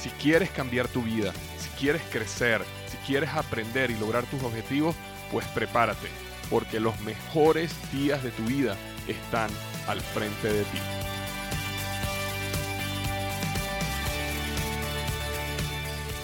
[0.00, 4.96] Si quieres cambiar tu vida, si quieres crecer, si quieres aprender y lograr tus objetivos,
[5.30, 6.08] pues prepárate,
[6.48, 9.50] porque los mejores días de tu vida están
[9.86, 10.78] al frente de ti.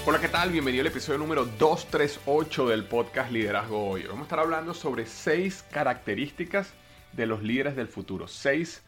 [0.07, 0.53] Hola, ¿qué tal?
[0.53, 4.05] Bienvenido al episodio número 238 del podcast Liderazgo Hoy.
[4.05, 6.73] Vamos a estar hablando sobre seis características
[7.13, 8.27] de los líderes del futuro.
[8.27, 8.83] Seis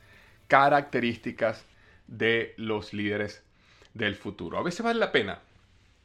[0.47, 1.67] características
[2.07, 3.43] de los líderes
[3.99, 4.59] del futuro.
[4.59, 5.41] A veces vale la pena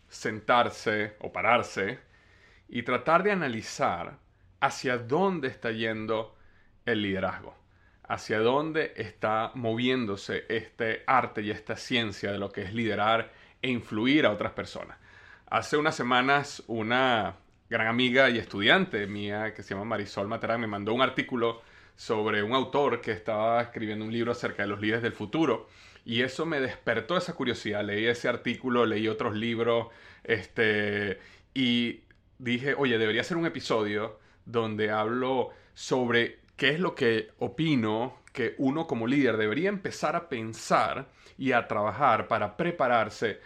[0.09, 1.99] sentarse o pararse
[2.67, 4.17] y tratar de analizar
[4.59, 6.35] hacia dónde está yendo
[6.85, 7.55] el liderazgo,
[8.07, 13.69] hacia dónde está moviéndose este arte y esta ciencia de lo que es liderar e
[13.69, 14.97] influir a otras personas.
[15.47, 17.35] Hace unas semanas una
[17.69, 21.61] gran amiga y estudiante mía que se llama Marisol Materán me mandó un artículo
[21.95, 25.67] sobre un autor que estaba escribiendo un libro acerca de los líderes del futuro
[26.05, 27.83] y eso me despertó esa curiosidad.
[27.83, 29.87] Leí ese artículo, leí otros libros
[30.23, 31.19] este,
[31.53, 32.01] y
[32.37, 38.55] dije, oye, debería ser un episodio donde hablo sobre qué es lo que opino que
[38.57, 41.07] uno como líder debería empezar a pensar
[41.37, 43.39] y a trabajar para prepararse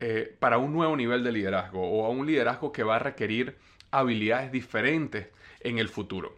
[0.00, 3.56] eh, para un nuevo nivel de liderazgo o a un liderazgo que va a requerir
[3.90, 5.26] habilidades diferentes
[5.60, 6.36] en el futuro.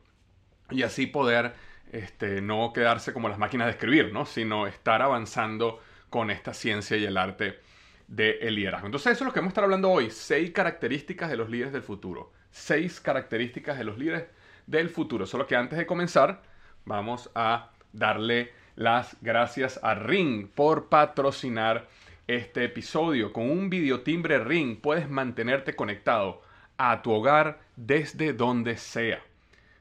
[0.70, 1.54] Y así poder
[1.92, 4.26] este, no quedarse como las máquinas de escribir, ¿no?
[4.26, 7.60] sino estar avanzando con esta ciencia y el arte
[8.06, 8.86] del liderazgo.
[8.86, 10.10] Entonces eso es lo que vamos a estar hablando hoy.
[10.10, 12.32] Seis características de los líderes del futuro.
[12.50, 14.25] Seis características de los líderes
[14.66, 15.26] del futuro.
[15.26, 16.42] Solo que antes de comenzar,
[16.84, 21.88] vamos a darle las gracias a Ring por patrocinar
[22.26, 23.32] este episodio.
[23.32, 26.42] Con un videotimbre Ring puedes mantenerte conectado
[26.78, 29.22] a tu hogar desde donde sea.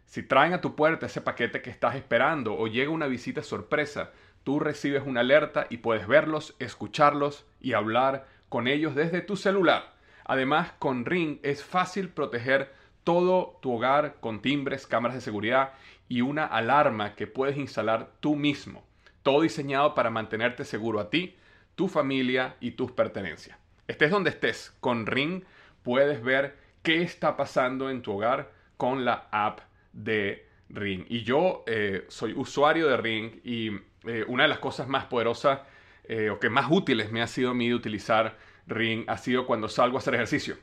[0.10, 4.10] Si traen a tu puerta ese paquete que estás esperando o llega una visita sorpresa,
[4.44, 9.94] tú recibes una alerta y puedes verlos, escucharlos y hablar con ellos desde tu celular.
[10.26, 15.74] Además, con Ring es fácil proteger todo tu hogar con timbres, cámaras de seguridad
[16.08, 18.84] y una alarma que puedes instalar tú mismo.
[19.22, 21.36] Todo diseñado para mantenerte seguro a ti,
[21.76, 23.60] tu familia y tus pertenencias.
[23.88, 25.44] Estés donde estés, con Ring
[25.84, 31.06] puedes ver qué está pasando en tu hogar con la app de Ring.
[31.10, 33.72] Y yo eh, soy usuario de Ring y
[34.06, 35.62] eh, una de las cosas más poderosas
[36.04, 39.46] eh, o que más útiles me ha sido a mí de utilizar Ring ha sido
[39.46, 40.58] cuando salgo a hacer ejercicio.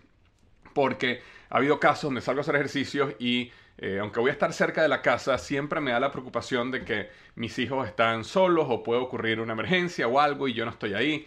[0.75, 3.53] Porque ha habido casos donde salgo a hacer ejercicios y
[4.00, 7.10] aunque voy a estar cerca de la casa, siempre me da la preocupación de que
[7.34, 10.94] mis hijos están solos o puede ocurrir una emergencia o algo y yo no estoy
[10.94, 11.26] ahí.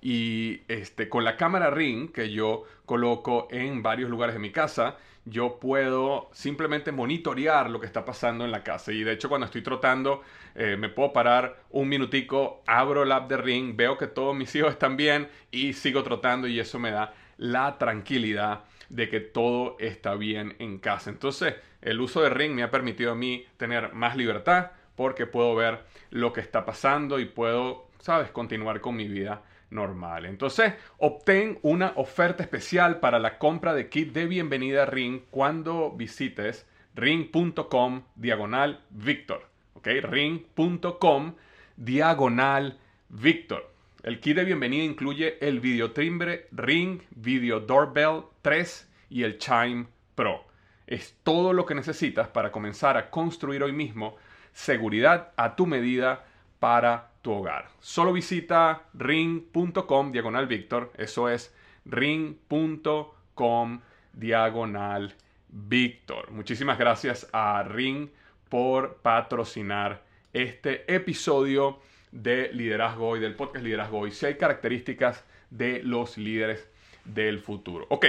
[0.00, 4.96] Y este, con la cámara Ring que yo coloco en varios lugares de mi casa,
[5.30, 8.92] yo puedo simplemente monitorear lo que está pasando en la casa.
[8.92, 10.22] Y de hecho cuando estoy trotando,
[10.54, 14.54] eh, me puedo parar un minutico, abro el app de Ring, veo que todos mis
[14.54, 19.76] hijos están bien y sigo trotando y eso me da la tranquilidad de que todo
[19.78, 21.10] está bien en casa.
[21.10, 25.54] Entonces, el uso de Ring me ha permitido a mí tener más libertad porque puedo
[25.54, 30.26] ver lo que está pasando y puedo, sabes, continuar con mi vida normal.
[30.26, 35.92] Entonces, obtén una oferta especial para la compra de kit de bienvenida a Ring cuando
[35.92, 39.46] visites ring.com diagonal Victor.
[39.74, 39.88] ¿Ok?
[40.02, 41.34] Ring.com
[41.76, 42.78] diagonal
[43.08, 43.70] Victor.
[44.02, 50.44] El kit de bienvenida incluye el videotimbre Ring Video Doorbell 3 y el Chime Pro.
[50.86, 54.16] Es todo lo que necesitas para comenzar a construir hoy mismo
[54.52, 56.24] seguridad a tu medida
[56.58, 57.68] para tu hogar.
[57.80, 60.92] Solo visita ring.com diagonal Víctor.
[60.96, 63.80] Eso es ring.com
[64.12, 65.14] diagonal
[65.48, 66.30] Víctor.
[66.30, 68.08] Muchísimas gracias a Ring
[68.48, 70.02] por patrocinar
[70.32, 71.80] este episodio
[72.12, 76.68] de liderazgo hoy, del podcast liderazgo hoy, seis características de los líderes
[77.04, 77.86] del futuro.
[77.90, 78.06] Ok,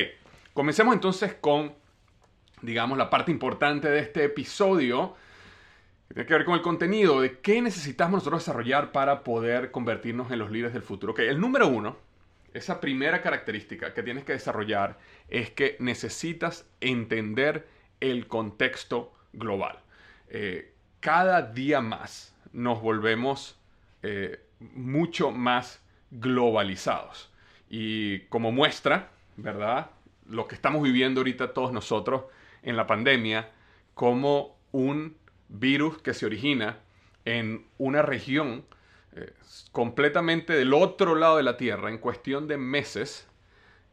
[0.54, 1.74] comencemos entonces con,
[2.62, 5.16] digamos, la parte importante de este episodio,
[6.14, 10.40] tiene que ver con el contenido, de qué necesitamos nosotros desarrollar para poder convertirnos en
[10.40, 11.14] los líderes del futuro.
[11.14, 11.98] Ok, el número uno,
[12.54, 14.98] esa primera característica que tienes que desarrollar
[15.28, 17.68] es que necesitas entender
[18.00, 19.80] el contexto global.
[20.30, 23.60] Eh, cada día más nos volvemos
[24.02, 27.32] eh, mucho más globalizados.
[27.70, 29.92] Y como muestra, ¿verdad?
[30.26, 32.24] Lo que estamos viviendo ahorita todos nosotros
[32.64, 33.52] en la pandemia,
[33.94, 35.16] como un
[35.50, 36.80] virus que se origina
[37.26, 38.66] en una región
[39.16, 39.34] eh,
[39.72, 43.28] completamente del otro lado de la Tierra, en cuestión de meses,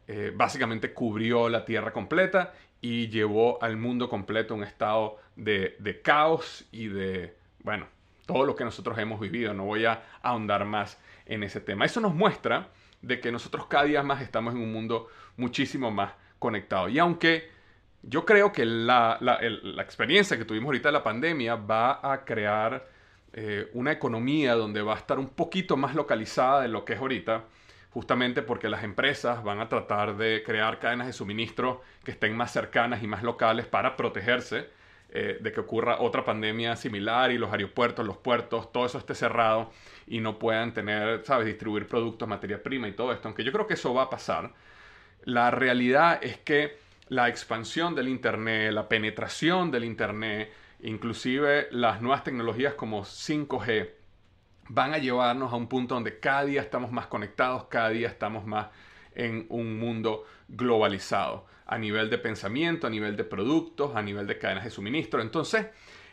[0.07, 6.01] eh, básicamente cubrió la Tierra completa y llevó al mundo completo un estado de, de
[6.01, 7.87] caos y de, bueno,
[8.25, 9.53] todo lo que nosotros hemos vivido.
[9.53, 11.85] No voy a ahondar más en ese tema.
[11.85, 12.69] Eso nos muestra
[13.01, 16.89] de que nosotros cada día más estamos en un mundo muchísimo más conectado.
[16.89, 17.49] Y aunque
[18.03, 19.19] yo creo que la,
[19.79, 22.87] experiencia que tuvimos ahorita de la pandemia va a crear
[23.33, 26.99] eh, una economía donde va a estar un poquito más localizada de lo que es
[26.99, 27.43] ahorita,
[27.91, 32.51] justamente porque las empresas van a tratar de crear cadenas de suministro que estén más
[32.51, 34.69] cercanas y más locales para protegerse
[35.09, 39.15] eh, de que ocurra otra pandemia similar y los aeropuertos, los puertos, todo eso esté
[39.15, 39.71] cerrado
[40.05, 43.27] y no puedan tener, ¿sabes?, distribuir productos, materia prima y todo esto.
[43.29, 44.51] Aunque yo creo que eso va a pasar,
[45.23, 46.77] la realidad es que
[47.09, 50.51] la expansión del Internet, la penetración del Internet,
[50.81, 53.89] inclusive las nuevas tecnologías como 5G,
[54.69, 58.45] van a llevarnos a un punto donde cada día estamos más conectados, cada día estamos
[58.45, 58.67] más
[59.15, 64.37] en un mundo globalizado a nivel de pensamiento, a nivel de productos, a nivel de
[64.37, 65.21] cadenas de suministro.
[65.21, 65.67] Entonces,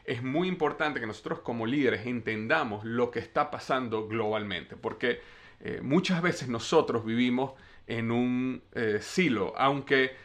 [0.04, 5.20] es muy importante que nosotros como líderes entendamos lo que está pasando globalmente, porque
[5.60, 7.52] eh, muchas veces nosotros vivimos
[7.86, 10.16] en un eh, silo, aunque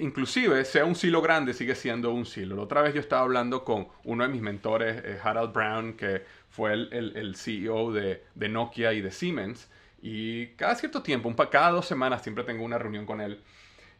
[0.00, 2.56] inclusive sea un silo grande, sigue siendo un silo.
[2.56, 6.72] La otra vez yo estaba hablando con uno de mis mentores, Harald Brown, que fue
[6.72, 9.68] el, CEO de, de, Nokia y de Siemens,
[10.00, 13.40] y cada cierto tiempo, un, cada dos semanas siempre tengo una reunión con él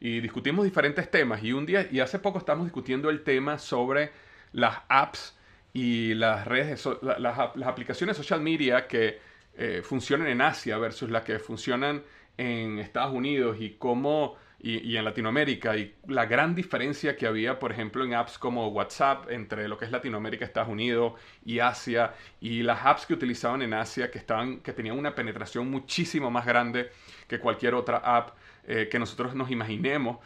[0.00, 1.42] y discutimos diferentes temas.
[1.42, 4.10] Y un día, y hace poco estamos discutiendo el tema sobre
[4.52, 5.34] las apps
[5.72, 9.18] y las redes, las, aplicaciones social media que
[9.56, 12.02] eh, funcionan en Asia versus las que funcionan
[12.36, 17.70] en Estados Unidos y cómo y, en Latinoamérica y la gran diferencia que había, por
[17.70, 21.12] ejemplo, en apps como WhatsApp entre lo que es Latinoamérica, Estados Unidos
[21.44, 25.70] y Asia y las apps que utilizaban en Asia que estaban que tenían una penetración
[25.70, 26.90] muchísimo más grande
[27.28, 30.16] que cualquier otra app eh, que nosotros nos imaginemos.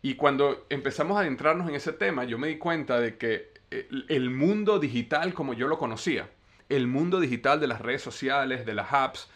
[0.00, 4.30] Y cuando empezamos a adentrarnos en ese tema, yo me di cuenta de que el
[4.30, 6.30] mundo digital como yo lo conocía,
[6.68, 9.28] el mundo digital de las redes sociales, de las apps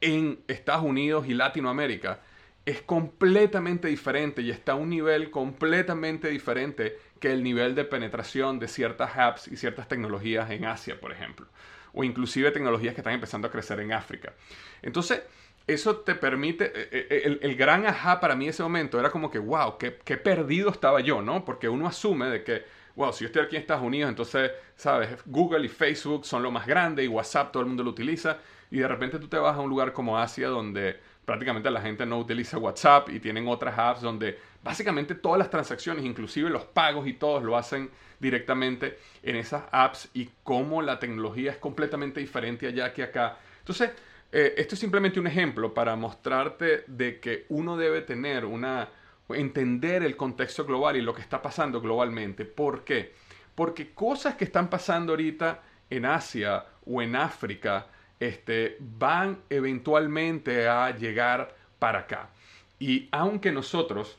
[0.00, 2.18] en Estados Unidos y Latinoamérica,
[2.64, 8.58] es completamente diferente y está a un nivel completamente diferente que el nivel de penetración
[8.58, 11.46] de ciertas apps y ciertas tecnologías en Asia, por ejemplo,
[11.92, 14.32] o inclusive tecnologías que están empezando a crecer en África.
[14.80, 15.22] Entonces,
[15.66, 19.38] eso te permite, eh, eh, el, gran ajá para mí ese momento era como que,
[19.38, 21.44] wow, qué, perdido estaba yo, ¿no?
[21.44, 22.64] Porque uno asume de que,
[22.96, 26.50] wow, si yo estoy aquí en Estados Unidos, entonces, sabes, Google y Facebook son lo
[26.50, 28.38] más grande y WhatsApp todo el mundo lo utiliza
[28.70, 32.04] y de repente tú te vas a un lugar como Asia donde prácticamente la gente
[32.04, 37.06] no utiliza WhatsApp y tienen otras apps donde básicamente todas las transacciones, inclusive los pagos
[37.06, 42.66] y todos lo hacen directamente en esas apps y cómo la tecnología es completamente diferente
[42.66, 43.38] allá que acá.
[43.58, 43.90] Entonces,
[44.30, 48.88] eh, esto es simplemente un ejemplo para mostrarte de que uno debe tener una,
[49.28, 52.44] entender el contexto global y lo que está pasando globalmente.
[52.44, 53.14] ¿Por qué?
[53.54, 55.60] Porque cosas que están pasando ahorita
[55.90, 57.86] en Asia o en África
[58.22, 62.30] este, van eventualmente a llegar para acá.
[62.78, 64.16] Y aunque nosotros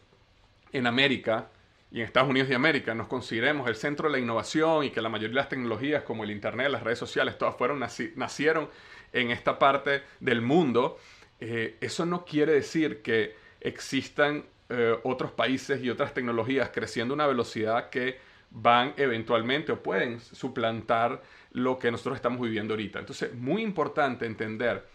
[0.74, 1.48] en América
[1.90, 5.02] y en Estados Unidos de América nos consideremos el centro de la innovación y que
[5.02, 8.70] la mayoría de las tecnologías como el Internet, las redes sociales, todas fueron, nacieron
[9.14, 10.98] en esta parte del mundo,
[11.40, 17.16] eh, eso no quiere decir que existan eh, otros países y otras tecnologías creciendo a
[17.16, 18.20] una velocidad que
[18.54, 23.00] van eventualmente o pueden suplantar lo que nosotros estamos viviendo ahorita.
[23.00, 24.86] Entonces, muy importante entender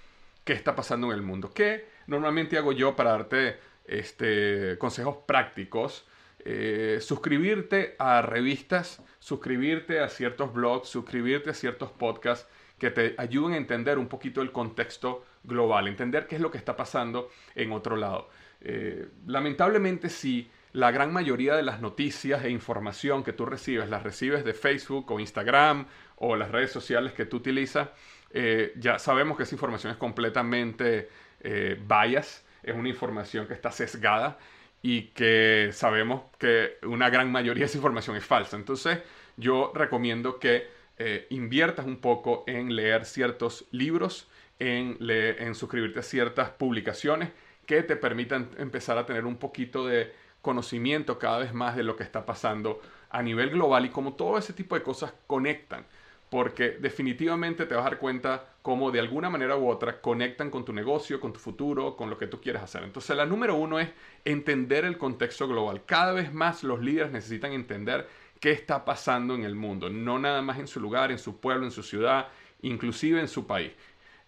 [0.44, 1.52] qué está pasando en el mundo.
[1.52, 6.06] ¿Qué normalmente hago yo para darte este, consejos prácticos?
[6.38, 12.48] Eh, suscribirte a revistas, suscribirte a ciertos blogs, suscribirte a ciertos podcasts
[12.78, 16.58] que te ayuden a entender un poquito el contexto global, entender qué es lo que
[16.58, 18.28] está pasando en otro lado.
[18.60, 24.02] Eh, lamentablemente si la gran mayoría de las noticias e información que tú recibes las
[24.02, 27.88] recibes de Facebook o Instagram o las redes sociales que tú utilizas,
[28.30, 31.08] eh, ya sabemos que esa información es completamente
[31.40, 34.38] eh, bias, es una información que está sesgada
[34.82, 38.56] y que sabemos que una gran mayoría de esa información es falsa.
[38.56, 38.98] Entonces
[39.36, 46.02] yo recomiendo que eh, inviertas un poco en leer ciertos libros, en, en suscribirte a
[46.02, 47.30] ciertas publicaciones
[47.64, 51.96] que te permitan empezar a tener un poquito de conocimiento cada vez más de lo
[51.96, 52.80] que está pasando
[53.10, 55.84] a nivel global y cómo todo ese tipo de cosas conectan
[56.30, 60.64] porque definitivamente te vas a dar cuenta cómo de alguna manera u otra conectan con
[60.64, 62.82] tu negocio, con tu futuro, con lo que tú quieres hacer.
[62.82, 63.88] Entonces la número uno es
[64.24, 65.84] entender el contexto global.
[65.86, 68.06] Cada vez más los líderes necesitan entender
[68.40, 71.64] qué está pasando en el mundo, no nada más en su lugar, en su pueblo,
[71.64, 72.28] en su ciudad,
[72.62, 73.72] inclusive en su país.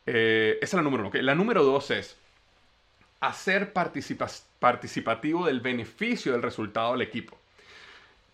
[0.07, 1.23] Eh, esa es la número uno.
[1.23, 2.19] La número dos es
[3.21, 7.39] hacer participativo del beneficio del resultado del equipo.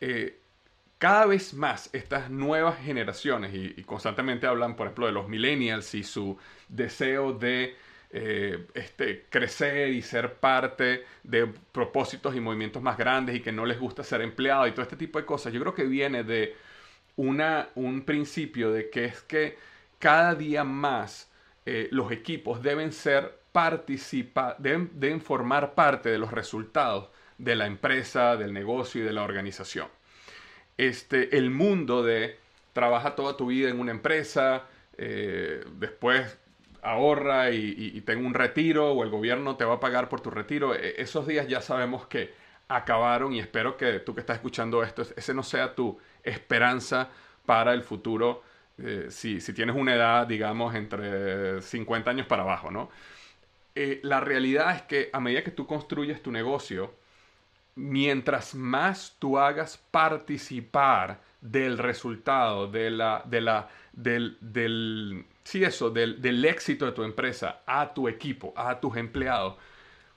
[0.00, 0.38] Eh,
[0.98, 6.02] cada vez más estas nuevas generaciones, y, constantemente hablan, por ejemplo, de los millennials y
[6.02, 6.38] su
[6.68, 7.76] deseo de
[8.10, 13.66] eh, este, crecer y ser parte de propósitos y movimientos más grandes y que no
[13.66, 16.56] les gusta ser empleado y todo este tipo de cosas, yo creo que viene de
[17.16, 19.58] una, un principio de que es que
[19.98, 21.30] cada día más
[21.66, 27.08] eh, los equipos deben ser participa deben, formar parte de los resultados
[27.38, 29.88] de la empresa, del negocio y de la organización
[30.76, 32.38] este, el mundo de
[32.74, 34.64] trabaja toda tu vida en una empresa,
[34.98, 36.38] eh, después
[36.82, 40.74] ahorra y, y, un retiro o el gobierno te va a pagar por tu retiro.
[40.74, 42.34] E, esos días ya sabemos que
[42.68, 47.08] acabaron y espero que tú que estás escuchando esto, ese no sea tu esperanza
[47.46, 48.42] para el futuro
[48.78, 52.90] eh, si, tienes una edad, digamos, entre 50 años para abajo, ¿no?
[53.78, 56.94] Eh, la realidad es que a medida que tú construyes tu negocio,
[57.74, 65.90] mientras más tú hagas participar del resultado, de la, de la, del, del, sí, eso,
[65.90, 69.56] del, del éxito de tu empresa a tu equipo, a tus empleados,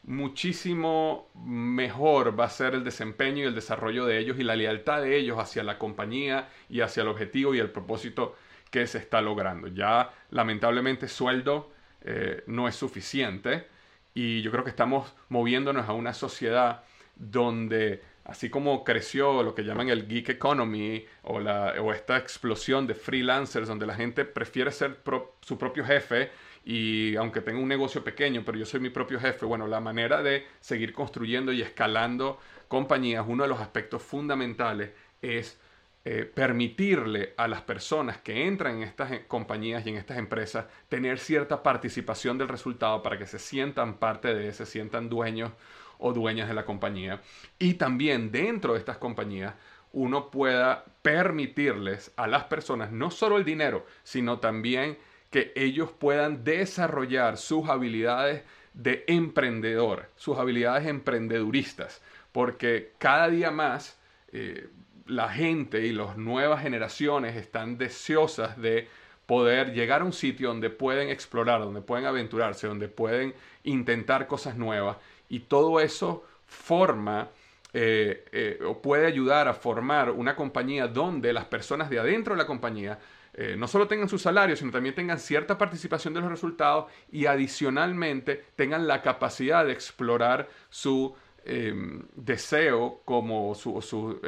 [0.03, 5.01] muchísimo mejor va a ser el desempeño y el desarrollo de ellos y la lealtad
[5.01, 8.37] de ellos hacia la compañía y hacia el objetivo y el propósito
[8.71, 9.67] que se está logrando.
[9.67, 13.67] Ya lamentablemente sueldo eh, no es suficiente.
[14.13, 16.83] Y yo creo que estamos moviéndonos a una sociedad
[17.15, 23.67] donde así como creció lo que llaman el geek economy o, esta explosión de freelancers
[23.67, 24.99] donde la gente prefiere ser
[25.41, 26.29] su propio jefe
[26.63, 30.21] y aunque tenga un negocio pequeño, pero yo soy mi propio jefe, bueno, la manera
[30.21, 34.91] de seguir construyendo y escalando compañías, uno de los aspectos fundamentales
[35.21, 35.59] es
[36.05, 41.19] eh, permitirle a las personas que entran en estas compañías y en estas empresas tener
[41.19, 45.51] cierta participación del resultado para que se sientan parte de, se sientan dueños
[45.97, 47.21] o dueñas de la compañía.
[47.59, 49.53] Y también dentro de estas compañías
[49.91, 54.97] uno pueda permitirles a las personas no solo el dinero, sino también
[55.31, 62.01] que ellos puedan desarrollar sus habilidades de emprendedor, sus habilidades emprendeduristas,
[62.31, 63.99] porque cada día más
[64.31, 64.69] eh,
[65.09, 68.87] la gente y las nuevas generaciones están deseosas de
[69.25, 74.55] poder llegar a un sitio donde pueden explorar, donde pueden aventurarse, donde pueden intentar cosas
[74.55, 74.97] nuevas.
[75.27, 77.29] Y todo eso forma
[77.73, 82.39] eh, eh, o puede ayudar a formar una compañía donde las personas de adentro de
[82.39, 82.99] la compañía
[83.33, 87.25] eh, no solo tengan su salario, sino también tengan cierta participación de los resultados y
[87.25, 94.19] adicionalmente tengan la capacidad de explorar su em, deseo como su, su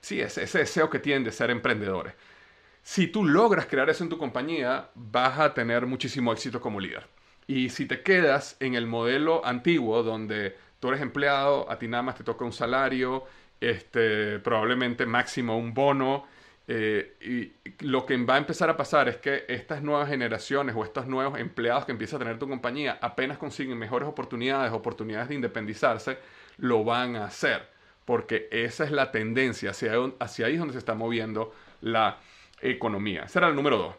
[0.00, 2.14] sí, ese, ese deseo que tienen de ser emprendedores.
[2.82, 7.06] Si tú logras crear eso en tu compañía, vas a tener muchísimo éxito como líder.
[7.46, 12.02] Y si te quedas en el modelo antiguo donde tú eres empleado, a ti nada
[12.02, 13.24] más te toca un salario,
[13.60, 16.26] este, probablemente máximo un bono,
[16.68, 20.84] eh, y lo que va a empezar a pasar es que estas nuevas generaciones o
[20.84, 25.36] estos nuevos empleados que empieza a tener tu compañía apenas consiguen mejores oportunidades, oportunidades de
[25.36, 26.18] independizarse,
[26.58, 27.75] lo van a hacer.
[28.06, 32.18] Porque esa es la tendencia, hacia, hacia ahí es donde se está moviendo la
[32.62, 33.24] economía.
[33.24, 33.94] Esa era el número dos.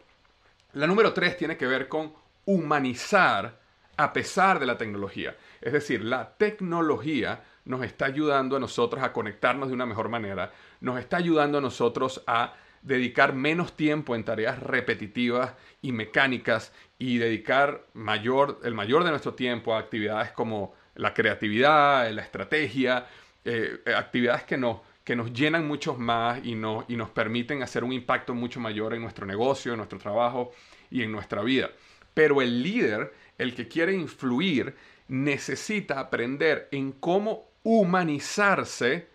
[0.72, 2.12] La número tres tiene que ver con
[2.44, 3.60] humanizar
[3.96, 5.36] a pesar de la tecnología.
[5.60, 10.52] Es decir, la tecnología nos está ayudando a nosotros a conectarnos de una mejor manera,
[10.80, 17.18] nos está ayudando a nosotros a dedicar menos tiempo en tareas repetitivas y mecánicas y
[17.18, 23.06] dedicar mayor, el mayor de nuestro tiempo a actividades como la creatividad, la estrategia,
[23.50, 27.94] eh, actividades que nos, que nos llenan mucho más y, y nos permiten hacer un
[27.94, 30.52] impacto mucho mayor en nuestro negocio, en nuestro trabajo
[30.90, 31.70] y en nuestra vida.
[32.12, 34.74] Pero el líder, el que quiere influir,
[35.08, 39.08] necesita aprender en cómo humanizarse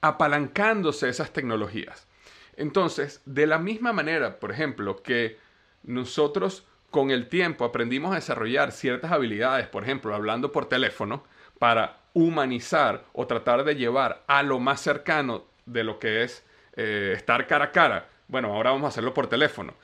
[0.00, 2.06] apalancándose esas tecnologías.
[2.56, 5.36] Entonces, de la misma manera, por ejemplo, que
[5.82, 11.24] nosotros con el tiempo aprendimos a desarrollar ciertas habilidades, por ejemplo, hablando por teléfono,
[11.58, 16.44] para humanizar o tratar de llevar a lo más cercano de lo que es
[16.76, 18.08] eh, estar cara a cara.
[18.28, 19.74] Bueno, ahora vamos a hacerlo por teléfono.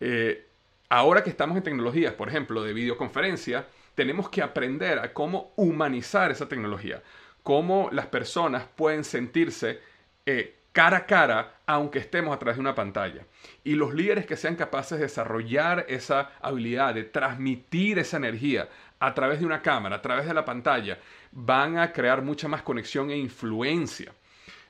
[0.00, 0.46] Eh,
[0.88, 6.30] ahora que estamos en tecnologías, por ejemplo, de videoconferencia, tenemos que aprender a cómo humanizar
[6.30, 7.02] esa tecnología,
[7.42, 9.80] cómo las personas pueden sentirse
[10.26, 13.24] eh, cara a cara aunque estemos a través de una pantalla.
[13.62, 19.14] Y los líderes que sean capaces de desarrollar esa habilidad de transmitir esa energía a
[19.14, 20.98] través de una cámara, a través de la pantalla,
[21.34, 24.12] van a crear mucha más conexión e influencia.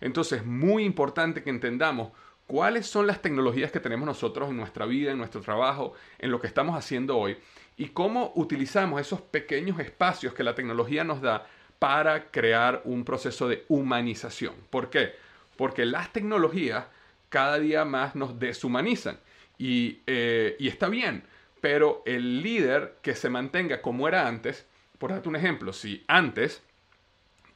[0.01, 2.13] Entonces, es muy importante que entendamos
[2.47, 6.41] cuáles son las tecnologías que tenemos nosotros en nuestra vida, en nuestro trabajo, en lo
[6.41, 7.37] que estamos haciendo hoy
[7.77, 11.47] y cómo utilizamos esos pequeños espacios que la tecnología nos da
[11.79, 14.55] para crear un proceso de humanización.
[14.71, 15.15] ¿Por qué?
[15.57, 16.87] Porque las tecnologías
[17.29, 19.19] cada día más nos deshumanizan
[19.59, 21.25] y, eh, está bien,
[21.61, 24.67] pero el líder que se mantenga como era antes,
[24.99, 26.63] por darte un ejemplo, si antes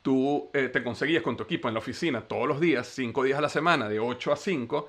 [0.02, 3.38] tú eh, te conseguías con tu equipo en la oficina todos los días, cinco días
[3.38, 4.88] a la semana, de 8 a 5,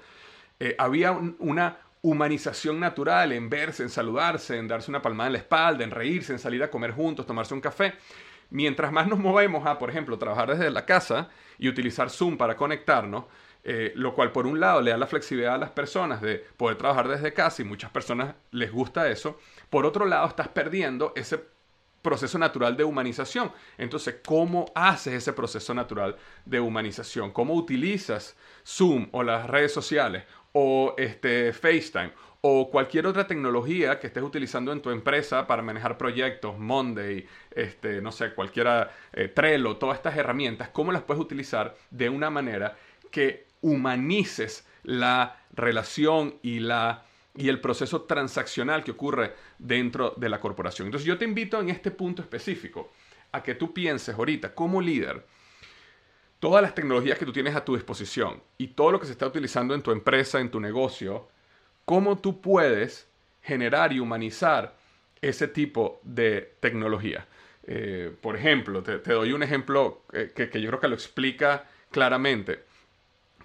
[0.60, 5.40] eh, había una humanización natural en verse, en saludarse, en darse una palmada en la
[5.40, 7.96] espalda, en reírse, en salir a comer juntos, tomarse un café.
[8.52, 12.56] Mientras más nos movemos a, por ejemplo, trabajar desde la casa y utilizar Zoom para
[12.56, 13.26] conectarnos,
[13.64, 16.78] eh, lo cual por un lado le da la flexibilidad a las personas de poder
[16.78, 19.38] trabajar desde casa y muchas personas les gusta eso,
[19.70, 21.44] por otro lado estás perdiendo ese
[22.02, 23.52] proceso natural de humanización.
[23.78, 26.16] Entonces, ¿cómo haces ese proceso natural
[26.46, 27.32] de humanización?
[27.32, 34.08] ¿Cómo utilizas Zoom o las redes sociales o este FaceTime o cualquier otra tecnología que
[34.08, 39.76] estés utilizando en tu empresa para manejar proyectos, Monday, este, no sé, cualquiera, eh, Trello,
[39.76, 42.78] todas estas herramientas, cómo las puedes utilizar de una manera
[43.12, 47.04] que humanices la relación y la
[47.36, 50.88] y el proceso transaccional que ocurre dentro de la corporación.
[50.88, 52.92] Entonces yo te invito en este punto específico
[53.32, 55.26] a que tú pienses ahorita como líder
[56.40, 59.28] todas las tecnologías que tú tienes a tu disposición y todo lo que se está
[59.28, 61.28] utilizando en tu empresa, en tu negocio,
[61.86, 63.08] cómo tú puedes
[63.42, 64.78] generar y humanizar
[65.22, 67.28] ese tipo de tecnología.
[67.64, 71.66] Eh, por ejemplo, te, doy un ejemplo eh, que, que yo creo que lo explica
[71.92, 72.64] claramente.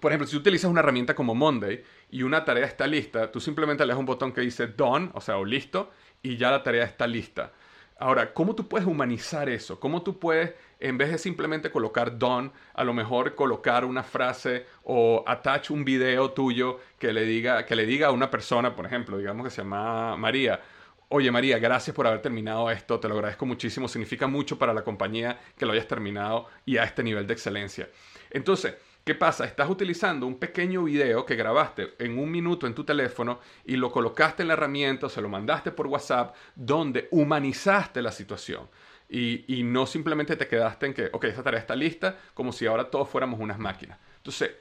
[0.01, 3.85] Por ejemplo, si utilizas una herramienta como Monday y una tarea está lista, tú simplemente
[3.85, 5.91] le das un botón que dice done, o sea, o listo,
[6.23, 7.53] y ya la tarea está lista.
[7.99, 9.79] Ahora, ¿cómo tú puedes humanizar eso?
[9.79, 14.67] ¿Cómo tú puedes, en vez de simplemente colocar done, a lo mejor colocar una frase
[14.83, 18.87] o attach un video tuyo que le diga, que le diga a una persona, por
[18.87, 20.61] ejemplo, digamos que se llama María,
[21.09, 24.83] Oye María, gracias por haber terminado esto, te lo agradezco muchísimo, significa mucho para la
[24.83, 27.89] compañía que lo hayas terminado y a este nivel de excelencia.
[28.31, 29.45] Entonces, ¿Qué pasa?
[29.45, 33.93] Estás utilizando un pequeño video que grabaste en un minuto en tu teléfono y lo
[33.93, 38.67] colocaste en la herramienta, o se lo mandaste por WhatsApp, donde humanizaste la situación.
[39.11, 42.91] Y, no simplemente te quedaste en que, ok, esta tarea está lista, como si ahora
[42.91, 43.99] todos fuéramos unas máquinas.
[44.17, 44.53] Entonces,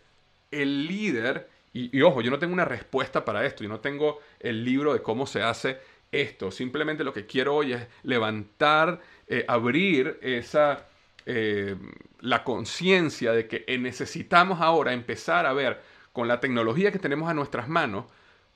[0.51, 4.65] el líder, y, ojo, yo no tengo una respuesta para esto, yo no tengo el
[4.65, 5.79] libro de cómo se hace
[6.12, 10.86] esto, simplemente lo que quiero hoy es levantar, eh, abrir esa
[11.25, 11.75] eh,
[12.19, 15.81] la conciencia de que necesitamos ahora empezar a ver
[16.12, 18.05] con la tecnología que tenemos a nuestras manos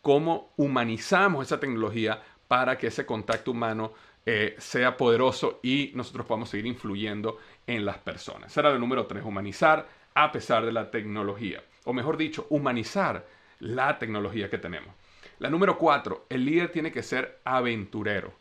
[0.02, 3.94] cómo humanizamos esa tecnología para que ese contacto humano
[4.26, 8.52] eh, sea poderoso y nosotros podamos seguir influyendo en las personas.
[8.52, 11.64] Será el número tres, humanizar a pesar de la tecnología.
[11.86, 13.26] O mejor dicho, humanizar
[13.60, 14.94] la tecnología que tenemos.
[15.40, 18.34] La número cuatro, el líder tiene que ser aventurero.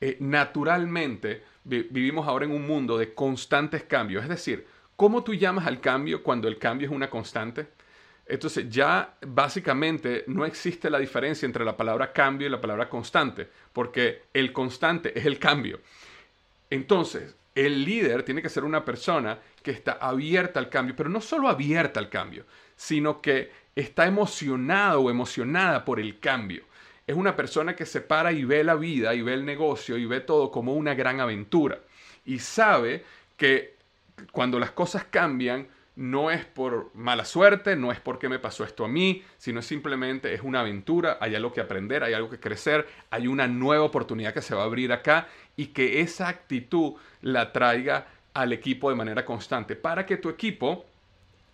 [0.00, 4.22] Eh, naturalmente, vivimos ahora en un mundo de constantes cambios.
[4.22, 7.66] Es decir, ¿cómo tú llamas al cambio cuando el cambio es una constante?
[8.26, 13.48] Entonces ya básicamente no existe la diferencia entre la palabra cambio y la palabra constante,
[13.72, 15.80] porque el constante es el cambio.
[16.68, 21.22] Entonces, el líder tiene que ser una persona que está abierta al cambio, pero no
[21.22, 22.44] solo abierta al cambio,
[22.76, 26.64] sino que está emocionado o emocionada por el cambio
[27.08, 30.04] es una persona que se para y ve la vida y ve el negocio y
[30.04, 31.78] ve todo como una gran aventura.
[32.26, 33.02] Y sabe
[33.38, 33.76] que
[34.30, 38.84] cuando las cosas cambian, no es por mala suerte, no es porque me pasó esto
[38.84, 42.86] a mí, sino simplemente es una aventura, hay algo que aprender, hay algo que crecer,
[43.08, 46.92] hay una nueva oportunidad que se va a abrir acá y que esa actitud
[47.22, 50.84] la traiga al equipo de manera constante para que tu equipo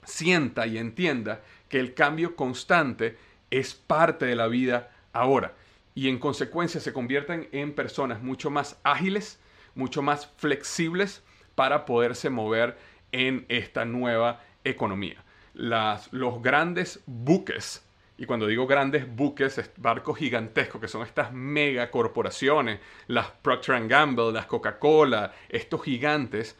[0.02, 3.16] sienta y entienda que el cambio constante
[3.52, 5.54] es parte de la vida ahora
[5.94, 9.40] y en consecuencia se convierten en personas mucho más ágiles,
[9.74, 11.22] mucho más flexibles
[11.54, 12.76] para poderse mover
[13.12, 15.24] en esta nueva economía.
[15.54, 17.84] Las, los grandes buques
[18.16, 24.30] y cuando digo grandes buques, barcos gigantescos, que son estas mega corporaciones, las Procter Gamble,
[24.32, 26.56] las Coca-Cola, estos gigantes,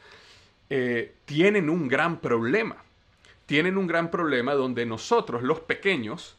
[0.69, 2.79] eh, tienen un gran problema.
[3.47, 6.37] Tienen un gran problema donde nosotros, los pequeños,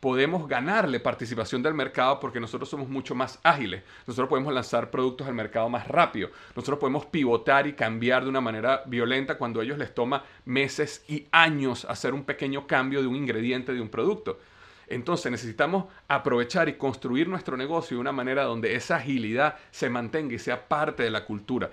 [0.00, 3.82] podemos ganarle participación del mercado porque nosotros somos mucho más ágiles.
[4.06, 6.30] Nosotros podemos lanzar productos al mercado más rápido.
[6.54, 11.04] Nosotros podemos pivotar y cambiar de una manera violenta cuando a ellos les toma meses
[11.08, 14.38] y años hacer un pequeño cambio de un ingrediente de un producto.
[14.86, 20.34] Entonces necesitamos aprovechar y construir nuestro negocio de una manera donde esa agilidad se mantenga
[20.34, 21.70] y sea parte de la cultura.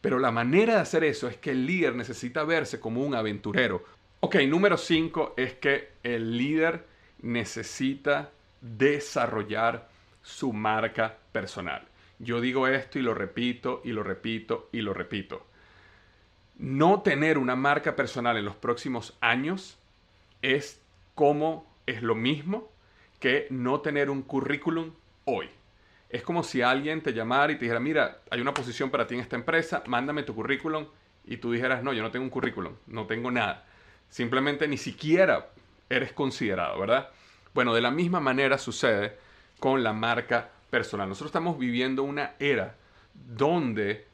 [0.00, 3.84] Pero la manera de hacer eso es que el líder necesita verse como un aventurero.
[4.20, 6.84] Ok, número 5 es que el líder
[7.20, 9.88] necesita desarrollar
[10.22, 11.86] su marca personal.
[12.18, 15.46] Yo digo esto y lo repito y lo repito y lo repito.
[16.56, 19.78] No tener una marca personal en los próximos años
[20.42, 20.80] es
[21.14, 22.68] como es lo mismo
[23.20, 24.92] que no tener un currículum
[25.24, 25.48] hoy.
[26.10, 29.14] Es como si alguien te llamara y te dijera, mira, hay una posición para ti
[29.14, 30.86] en esta empresa, mándame tu currículum
[31.24, 33.66] y tú dijeras, no, yo no tengo un currículum, no tengo nada.
[34.08, 35.50] Simplemente ni siquiera
[35.88, 37.10] eres considerado, ¿verdad?
[37.54, 39.16] Bueno, de la misma manera sucede
[39.58, 41.08] con la marca personal.
[41.08, 42.76] Nosotros estamos viviendo una era
[43.14, 44.06] donde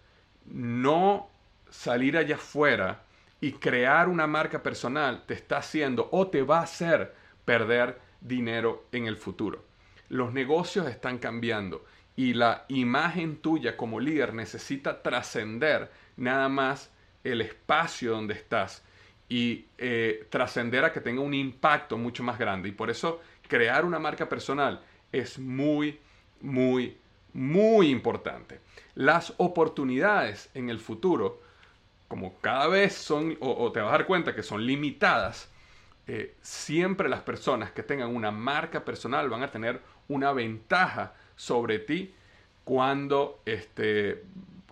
[0.47, 1.29] no
[1.71, 3.03] salir allá afuera
[3.41, 8.87] y crear una marca personal te está haciendo o te va a hacer perder dinero
[8.93, 9.65] en el futuro.
[10.09, 11.85] Los negocios están cambiando
[12.17, 16.91] y la imagen tuya como líder necesita trascender nada más
[17.25, 18.84] el espacio donde estás
[19.29, 22.69] y eh, trascender a que tenga un impacto mucho más grande.
[22.69, 24.83] Y por eso crear una marca personal
[25.13, 25.99] es muy,
[26.41, 26.97] muy,
[27.33, 28.61] muy importante.
[28.95, 31.41] Las oportunidades en el futuro,
[32.09, 35.51] como cada vez son, o, te vas a dar cuenta que son limitadas,
[36.07, 41.79] eh, siempre las personas que tengan una marca personal van a tener una ventaja sobre
[41.79, 42.15] ti
[42.63, 44.23] cuando, este,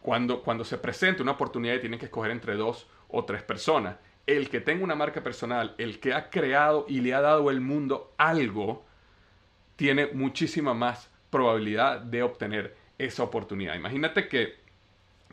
[0.03, 3.97] cuando, cuando se presente una oportunidad y tienen que escoger entre dos o tres personas
[4.27, 7.61] el que tenga una marca personal, el que ha creado y le ha dado al
[7.61, 8.85] mundo algo,
[9.77, 13.75] tiene muchísima más probabilidad de obtener esa oportunidad.
[13.75, 14.55] Imagínate que,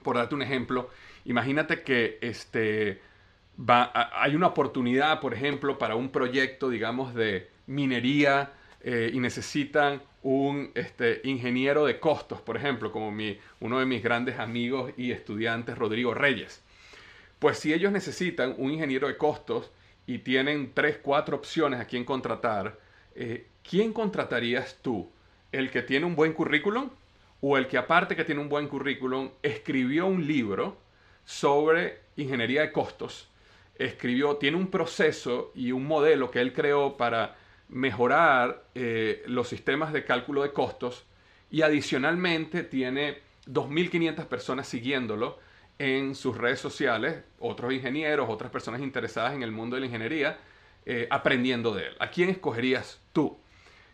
[0.01, 0.89] por darte un ejemplo,
[1.25, 3.01] imagínate que este,
[3.59, 10.01] va, hay una oportunidad, por ejemplo, para un proyecto, digamos, de minería eh, y necesitan
[10.23, 15.11] un este, ingeniero de costos, por ejemplo, como mi, uno de mis grandes amigos y
[15.11, 16.63] estudiantes, Rodrigo Reyes.
[17.39, 19.71] Pues si ellos necesitan un ingeniero de costos
[20.05, 22.77] y tienen tres, cuatro opciones a quién contratar,
[23.15, 25.09] eh, ¿quién contratarías tú?
[25.51, 26.89] ¿El que tiene un buen currículum?
[27.41, 30.77] ¿O el que aparte que tiene un buen currículum, escribió un libro
[31.23, 33.29] sobre ingeniería de costos?
[33.75, 37.37] Escribió, tiene un proceso y un modelo que él creó para
[37.69, 41.05] mejorar eh, los sistemas de cálculo de costos
[41.49, 45.39] y adicionalmente tiene 2.500 personas siguiéndolo
[45.79, 50.37] en sus redes sociales otros ingenieros, otras personas interesadas en el mundo de la ingeniería,
[50.85, 51.95] eh, aprendiendo de él.
[51.99, 53.37] ¿A quién escogerías tú?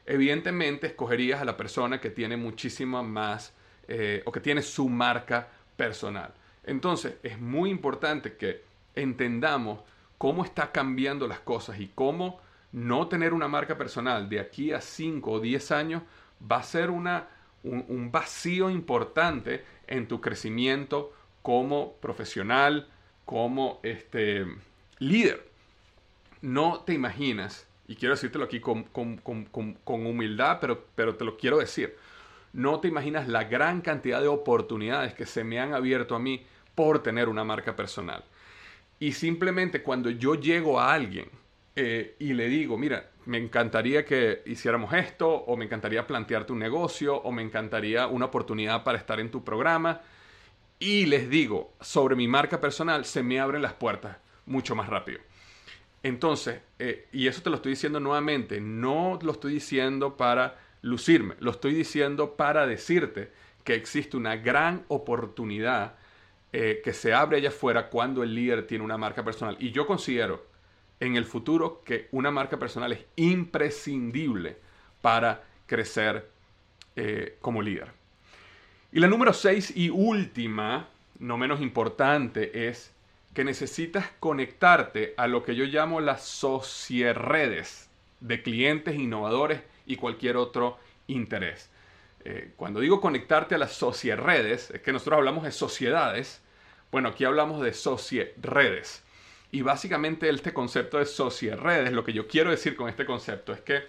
[0.06, 3.54] Evidentemente escogerías a la persona que tiene muchísima más
[3.88, 6.34] eh, o que tiene su marca personal.
[6.64, 8.64] Entonces es muy importante que
[8.96, 9.82] entendamos
[10.18, 12.40] cómo está cambiando las cosas y cómo
[12.72, 16.02] no tener una marca personal de aquí a 5 o 10 años
[16.52, 17.28] va a ser una,
[17.64, 21.14] un vacío importante en tu crecimiento
[21.46, 22.88] como profesional,
[23.24, 24.48] como este,
[24.98, 25.48] líder.
[26.42, 28.88] No te imaginas, y quiero decírtelo aquí con,
[29.86, 31.96] humildad, pero, pero te lo quiero decir,
[32.52, 36.44] no te imaginas la gran cantidad de oportunidades que se me han abierto a mí
[36.74, 38.24] por tener una marca personal.
[38.98, 41.30] Y simplemente cuando yo llego a alguien
[41.76, 46.60] eh, y le digo, mira, me encantaría que hiciéramos esto, o me encantaría plantearte un
[46.60, 50.02] negocio, o me encantaría una oportunidad para estar en tu programa,
[50.80, 55.20] y les digo sobre mi marca personal, se me abren las puertas mucho más rápido.
[56.04, 61.36] Entonces, eh, y eso te lo estoy diciendo nuevamente, no lo estoy diciendo para lucirme,
[61.40, 63.32] lo estoy diciendo para decirte
[63.64, 65.96] que existe una gran oportunidad
[66.54, 69.58] eh, que se abre allá afuera cuando el líder tiene una marca personal.
[69.60, 70.46] Y yo considero
[71.00, 74.58] en el futuro que una marca personal es imprescindible
[75.02, 76.30] para crecer
[76.96, 77.92] eh, como líder.
[78.96, 80.88] Y la número 6 y última,
[81.20, 82.94] no menos importante, es
[83.34, 87.90] que necesitas conectarte a lo que yo llamo las socieredes
[88.22, 91.70] de clientes, innovadores y cualquier otro interés.
[92.24, 96.42] Eh, cuando digo conectarte a las socieredes, es que nosotros hablamos de sociedades,
[96.90, 99.04] bueno, aquí hablamos de socieredes.
[99.52, 103.60] Y básicamente este concepto de socieredes, lo que yo quiero decir con este concepto es
[103.60, 103.84] que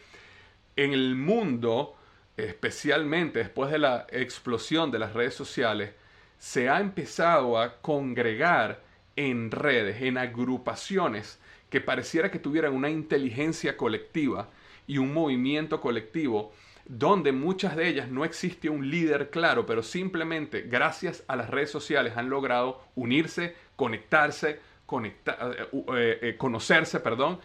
[0.75, 1.96] en el mundo,
[2.37, 5.93] especialmente después de la explosión de las redes sociales,
[6.39, 8.83] se ha empezado a congregar
[9.17, 11.39] en redes, en agrupaciones
[11.71, 14.49] que pareciera que tuvieran una inteligencia colectiva
[14.87, 16.53] y un movimiento colectivo
[16.89, 21.71] donde muchas de ellas no existe un líder claro, pero simplemente gracias a las redes
[21.71, 27.41] sociales han logrado unirse, conectarse, eh, eh, eh, conocerse, perdón,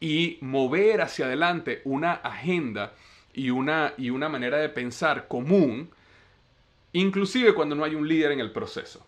[0.00, 2.94] y mover hacia adelante una agenda
[3.36, 5.90] y una, y una manera de pensar común,
[6.92, 9.06] inclusive cuando no hay un líder en el proceso.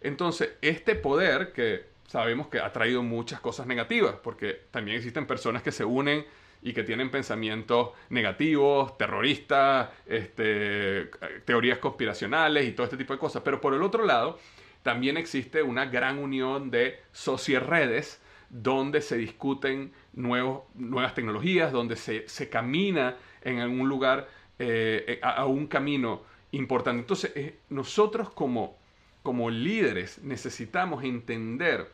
[0.00, 5.62] Entonces, este poder que sabemos que ha traído muchas cosas negativas, porque también existen personas
[5.62, 6.24] que se unen
[6.62, 11.10] y que tienen pensamientos negativos, terroristas, este,
[11.44, 13.42] teorías conspiracionales y todo este tipo de cosas.
[13.42, 14.38] Pero por el otro lado,
[14.82, 22.48] también existe una gran unión de socieredes donde se discuten nuevos, nuevas tecnologías, donde se,
[22.50, 26.22] camina en algún lugar eh, a, un camino
[26.52, 27.00] importante.
[27.00, 28.76] Entonces, eh, nosotros como,
[29.22, 31.90] como líderes necesitamos entender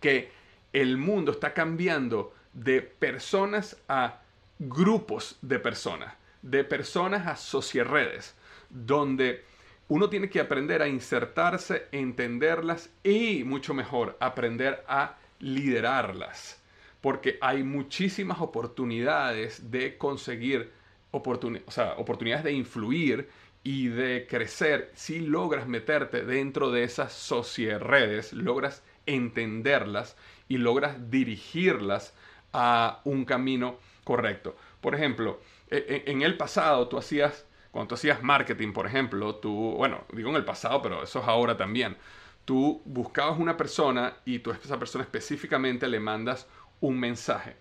[0.00, 0.30] que
[0.72, 4.20] el mundo está cambiando de personas a
[4.58, 8.34] grupos de personas, de personas a socieredes,
[8.68, 9.44] donde
[9.88, 16.59] uno tiene que aprender a insertarse, entenderlas y, mucho mejor, aprender a liderarlas.
[17.00, 20.72] Porque hay muchísimas oportunidades de conseguir
[21.12, 23.28] oportunidades de influir
[23.62, 30.16] y de crecer si logras meterte dentro de esas socieredes, logras entenderlas
[30.48, 32.14] y logras dirigirlas
[32.52, 34.56] a un camino correcto.
[34.80, 39.36] Por ejemplo, e, e, en el pasado tú hacías cuando tú hacías marketing, por ejemplo,
[39.36, 41.96] tú, bueno, digo en el pasado, pero eso es ahora también,
[42.44, 46.48] tú buscabas una persona y tú a esa persona específicamente le mandas
[46.80, 47.56] un mensaje.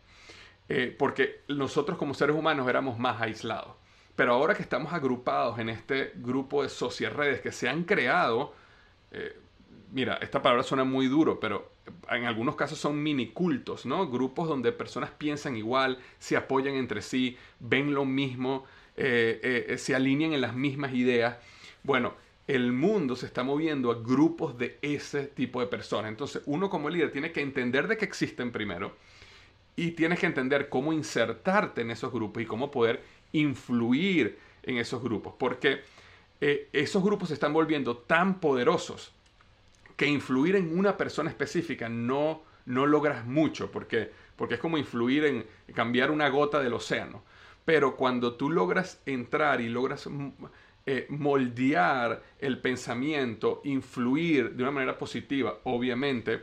[0.68, 3.74] Eh, porque nosotros como seres humanos éramos más aislados.
[4.16, 8.54] Pero ahora que estamos agrupados en este grupo de sociedades que se han creado,
[9.12, 9.36] eh,
[9.92, 11.72] mira, esta palabra suena muy duro, pero
[12.12, 14.10] en algunos casos son mini cultos, ¿no?
[14.10, 20.34] Grupos donde personas piensan igual, se apoyan entre sí, ven lo mismo, eh, se alinean
[20.34, 21.38] en las mismas ideas.
[21.82, 22.14] Bueno,
[22.50, 26.10] el mundo se está moviendo a grupos de ese tipo de personas.
[26.10, 28.96] Entonces, uno como líder tiene que entender de que existen primero
[29.76, 35.00] y tienes que entender cómo insertarte en esos grupos y cómo poder influir en esos
[35.04, 35.36] grupos.
[35.38, 35.82] Porque
[36.42, 39.12] eh, esos grupos se están volviendo tan poderosos
[39.96, 45.24] que influir en una persona específica no, no logras mucho, porque, porque es como influir
[45.26, 47.22] en cambiar una gota del océano.
[47.64, 50.10] Pero cuando tú logras entrar y logras
[50.92, 56.42] eh, moldear el pensamiento, influir de una manera positiva, obviamente,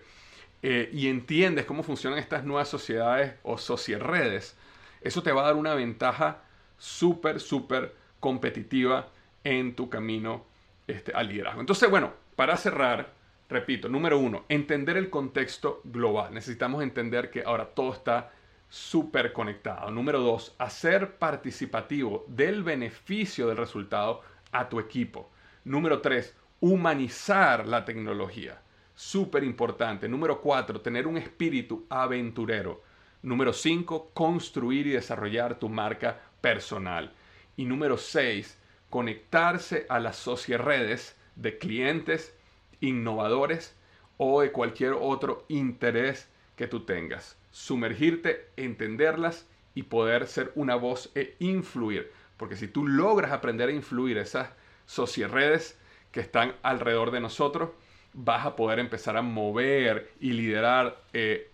[0.63, 4.57] eh, y entiendes cómo funcionan estas nuevas sociedades o socieredes,
[5.01, 6.45] eso te va a dar una ventaja
[6.79, 9.09] súper, súper competitiva
[9.43, 10.45] en tu camino
[10.87, 11.61] este, al liderazgo.
[11.61, 13.15] Entonces, bueno, para cerrar,
[13.49, 16.33] repito, número uno, entender el contexto global.
[16.33, 18.31] Necesitamos entender que ahora todo está
[18.69, 19.91] súper conectado.
[19.91, 25.31] Número dos, hacer participativo del beneficio del resultado a tu equipo.
[25.65, 28.61] Número tres, humanizar la tecnología.
[28.95, 30.09] Súper importante.
[30.09, 32.83] Número cuatro, tener un espíritu aventurero.
[33.23, 37.13] Número cinco, construir y desarrollar tu marca personal.
[37.57, 38.59] Y número seis,
[38.91, 42.35] conectarse a las socieredes de clientes,
[42.81, 43.77] innovadores
[44.17, 51.11] o de cualquier otro interés que tú tengas sumergirte, entenderlas y poder ser una voz
[51.15, 52.13] e influir.
[52.37, 54.51] Porque si tú logras aprender a influir esas
[54.87, 55.79] sociedades
[56.13, 57.71] que están alrededor de nosotros,
[58.13, 61.51] vas a poder empezar a mover y liderar eh,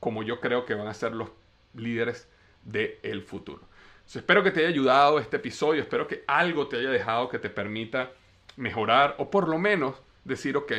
[0.00, 1.30] como yo creo que van a ser los
[1.74, 2.28] líderes
[2.62, 3.62] del futuro.
[4.12, 7.48] espero que te haya ayudado este episodio, espero que algo te haya dejado que te
[7.48, 8.10] permita
[8.56, 10.72] mejorar o por lo menos decir, ok,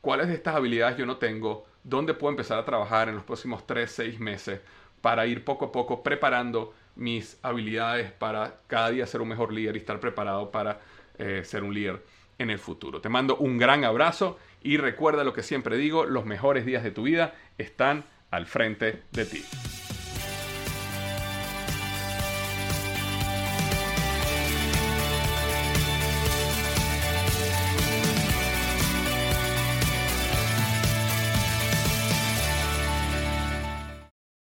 [0.00, 1.66] ¿cuáles de estas habilidades yo no tengo?
[1.84, 4.60] dónde puedo empezar a trabajar en los próximos 3, 6 meses
[5.00, 9.76] para ir poco a poco preparando mis habilidades para cada día ser un mejor líder
[9.76, 10.80] y estar preparado para
[11.18, 12.02] eh, ser un líder
[12.38, 13.00] en el futuro.
[13.00, 16.90] Te mando un gran abrazo y recuerda lo que siempre digo, los mejores días de
[16.90, 19.44] tu vida están al frente de ti.